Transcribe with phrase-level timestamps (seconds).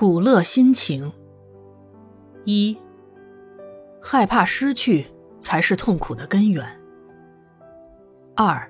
[0.00, 1.12] 苦乐心情。
[2.46, 2.78] 一，
[4.00, 5.06] 害怕失去
[5.38, 6.66] 才是痛苦的根源。
[8.34, 8.66] 二，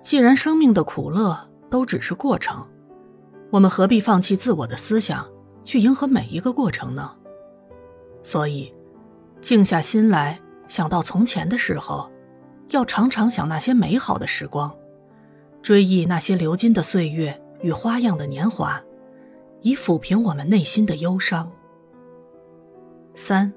[0.00, 2.66] 既然生命的苦乐都只是过程，
[3.50, 5.28] 我们何必放弃自我的思想，
[5.62, 7.10] 去迎合每一个过程呢？
[8.22, 8.72] 所以，
[9.42, 12.10] 静下心来，想到从前的时候，
[12.70, 14.74] 要常常想那些美好的时光，
[15.60, 18.82] 追忆那些流金的岁月与花样的年华。
[19.66, 21.50] 以抚平我们内心的忧伤。
[23.16, 23.52] 三，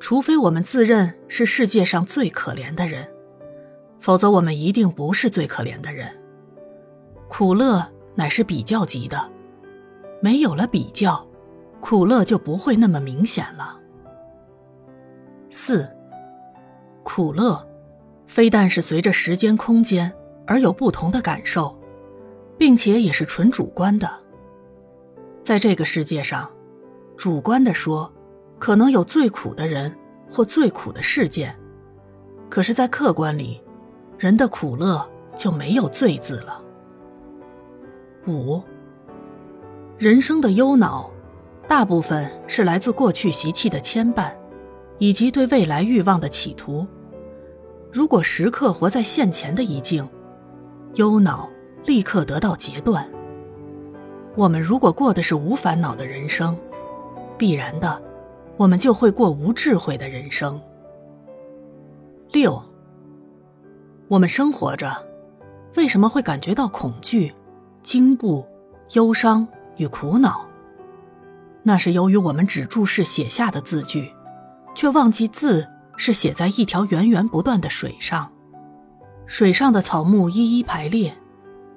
[0.00, 3.08] 除非我们自认是世界上最可怜的人，
[4.00, 6.12] 否则我们一定不是最可怜的人。
[7.28, 9.30] 苦乐乃是比较级的，
[10.20, 11.24] 没有了比较，
[11.80, 13.78] 苦乐就不会那么明显了。
[15.48, 15.88] 四，
[17.04, 17.64] 苦乐，
[18.26, 20.12] 非但是随着时间、空间
[20.44, 21.72] 而有不同的感受，
[22.58, 24.21] 并且也是纯主观的。
[25.42, 26.48] 在这个世界上，
[27.16, 28.12] 主观的说，
[28.58, 29.92] 可能有最苦的人
[30.30, 31.50] 或最苦的事件；
[32.48, 33.60] 可是，在客观里，
[34.18, 36.62] 人的苦乐就没有“最”字了。
[38.28, 38.62] 五，
[39.98, 41.10] 人生的忧恼，
[41.66, 44.30] 大部分是来自过去习气的牵绊，
[44.98, 46.86] 以及对未来欲望的企图。
[47.92, 50.08] 如果时刻活在现前的一境，
[50.94, 51.50] 忧恼
[51.84, 53.10] 立刻得到截断。
[54.34, 56.56] 我们如果过的是无烦恼的人生，
[57.36, 58.02] 必然的，
[58.56, 60.58] 我们就会过无智慧的人生。
[62.32, 62.62] 六，
[64.08, 64.90] 我们生活着，
[65.76, 67.34] 为什么会感觉到恐惧、
[67.82, 68.46] 惊怖、
[68.94, 70.46] 忧伤与苦恼？
[71.62, 74.10] 那是由于我们只注视写下的字句，
[74.74, 78.32] 却忘记字是写在一条源源不断的水上，
[79.26, 81.14] 水上的草木一一排列，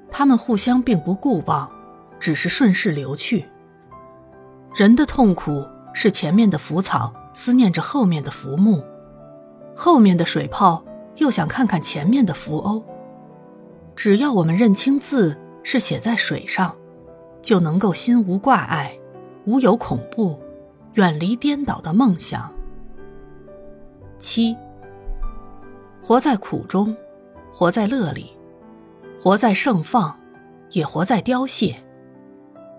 [0.09, 1.69] 它们互相并不顾望。
[2.25, 3.45] 只是顺势流去。
[4.73, 8.83] 人的痛苦是前面的浮草思念着后面的浮木，
[9.75, 10.83] 后面的水泡
[11.17, 12.81] 又想看看前面的浮鸥。
[13.95, 16.75] 只要我们认清字是写在水上，
[17.43, 18.97] 就能够心无挂碍，
[19.45, 20.39] 无有恐怖，
[20.95, 22.51] 远离颠倒的梦想。
[24.17, 24.57] 七，
[26.01, 26.97] 活在苦中，
[27.53, 28.31] 活在乐里，
[29.21, 30.19] 活在盛放，
[30.71, 31.84] 也活在凋谢。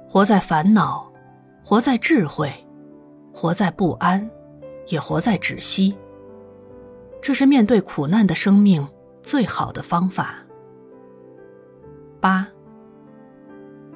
[0.09, 1.13] 活在烦恼，
[1.65, 2.53] 活在智慧，
[3.35, 4.31] 活在不安，
[4.87, 5.97] 也活在止息。
[7.21, 8.87] 这是面对苦难的生命
[9.21, 10.37] 最好的方法。
[12.21, 12.47] 八，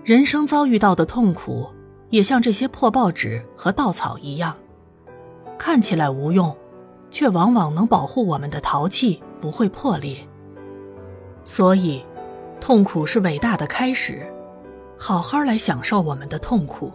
[0.04, 1.68] 人生遭遇到的痛苦，
[2.10, 4.56] 也像这些破报纸和稻草一样，
[5.56, 6.54] 看起来无用，
[7.08, 10.18] 却往往能保护我们的陶器不会破裂。
[11.44, 12.04] 所以，
[12.60, 14.26] 痛苦是伟大的开始。
[15.02, 16.92] 好好来享受我们的痛苦。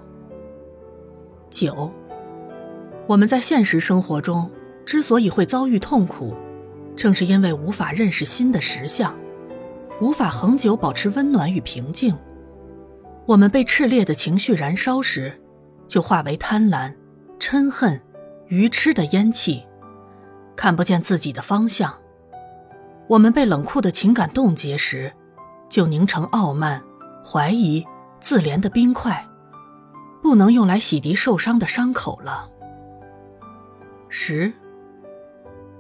[1.50, 1.92] 九，
[3.08, 4.48] 我们在现实生活中
[4.86, 6.36] 之所以会遭遇痛苦，
[6.96, 9.18] 正是因为无法认识新的实相，
[10.00, 12.16] 无法恒久保持温暖与平静。
[13.26, 15.42] 我们被炽烈的情绪燃烧时，
[15.88, 16.94] 就化为贪婪、
[17.40, 18.00] 嗔恨、
[18.50, 19.66] 愚痴的烟气，
[20.56, 21.92] 看不见自己的方向。
[23.08, 25.12] 我们被冷酷的情感冻结时，
[25.68, 26.84] 就凝成傲慢、
[27.26, 27.84] 怀疑。
[28.20, 29.28] 自怜的冰块，
[30.22, 32.50] 不能用来洗涤受伤的伤口了。
[34.10, 34.52] 十，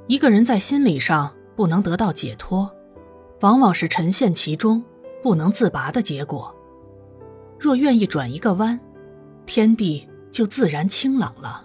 [0.07, 2.71] 一个人在心理上不能得到解脱，
[3.41, 4.83] 往往是沉陷其中
[5.23, 6.55] 不能自拔的结果。
[7.59, 8.79] 若愿意转一个弯，
[9.45, 11.64] 天地就自然清朗了。